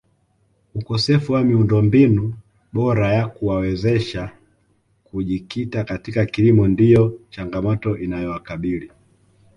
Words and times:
Ukosefu 0.75 1.33
wa 1.33 1.43
miundombinu 1.43 2.33
bora 2.73 3.13
ya 3.13 3.27
kuwawezesha 3.27 4.31
kujikita 5.03 5.83
katika 5.83 6.25
kilimo 6.25 6.67
ndiyo 6.67 7.19
changamoto 7.29 7.97
inayowakabili 7.97 8.91